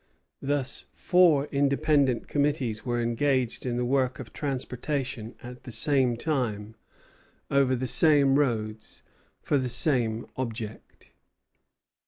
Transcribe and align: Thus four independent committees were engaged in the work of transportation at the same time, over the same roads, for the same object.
Thus 0.41 0.87
four 0.91 1.45
independent 1.51 2.27
committees 2.27 2.83
were 2.83 2.99
engaged 2.99 3.67
in 3.67 3.75
the 3.75 3.85
work 3.85 4.17
of 4.19 4.33
transportation 4.33 5.35
at 5.43 5.61
the 5.63 5.71
same 5.71 6.17
time, 6.17 6.73
over 7.51 7.75
the 7.75 7.85
same 7.85 8.33
roads, 8.39 9.03
for 9.43 9.59
the 9.59 9.69
same 9.69 10.25
object. 10.37 11.11